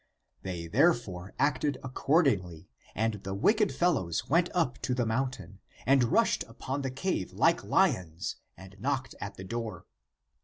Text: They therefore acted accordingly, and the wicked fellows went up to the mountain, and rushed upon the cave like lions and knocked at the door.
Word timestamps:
They 0.41 0.65
therefore 0.65 1.35
acted 1.37 1.77
accordingly, 1.83 2.67
and 2.95 3.21
the 3.23 3.35
wicked 3.35 3.71
fellows 3.71 4.27
went 4.27 4.49
up 4.51 4.79
to 4.81 4.95
the 4.95 5.05
mountain, 5.05 5.59
and 5.85 6.05
rushed 6.05 6.43
upon 6.47 6.81
the 6.81 6.89
cave 6.89 7.33
like 7.33 7.63
lions 7.63 8.37
and 8.57 8.75
knocked 8.79 9.13
at 9.21 9.35
the 9.37 9.43
door. 9.43 9.85